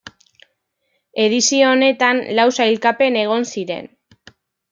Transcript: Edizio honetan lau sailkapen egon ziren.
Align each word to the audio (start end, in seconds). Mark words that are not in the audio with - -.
Edizio 1.25 1.67
honetan 1.73 2.23
lau 2.41 2.47
sailkapen 2.57 3.19
egon 3.27 3.47
ziren. 3.55 3.93